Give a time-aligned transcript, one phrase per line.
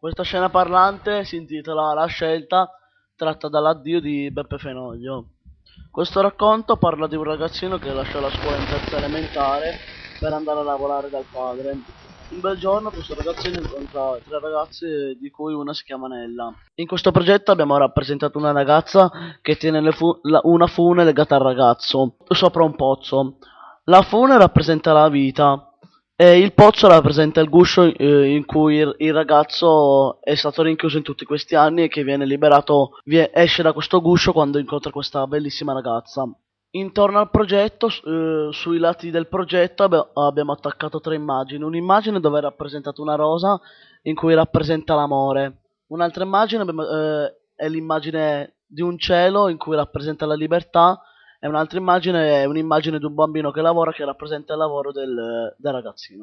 [0.00, 2.70] Questa scena parlante si intitola La scelta,
[3.14, 5.26] tratta dall'addio di Beppe Fenoglio.
[5.90, 9.76] Questo racconto parla di un ragazzino che lascia la scuola in terza elementare
[10.18, 11.72] per andare a lavorare dal padre.
[12.30, 16.50] Un bel giorno questo ragazzino incontra tre ragazze di cui una si chiama Nella.
[16.76, 19.10] In questo progetto abbiamo rappresentato una ragazza
[19.42, 23.36] che tiene fu la una fune legata al ragazzo sopra un pozzo.
[23.84, 25.69] La fune rappresenta la vita
[26.20, 30.98] e il pozzo rappresenta il guscio eh, in cui il, il, ragazzo è stato rinchiuso
[30.98, 34.90] in tutti questi anni e che viene liberato, vie, esce da questo guscio quando incontra
[34.90, 36.30] questa bellissima ragazza.
[36.72, 41.64] Intorno al progetto, eh, sui lati del progetto abbi abbiamo attaccato tre immagini.
[41.64, 43.58] Un'immagine dove è rappresentata una rosa
[44.02, 45.62] in cui rappresenta l'amore.
[45.86, 51.00] Un'altra immagine eh, è l'immagine di un cielo in cui rappresenta la libertà
[51.42, 55.54] e un'altra immagine è un'immagine di un bambino che lavora che rappresenta il lavoro del,
[55.56, 56.18] del ragazzino.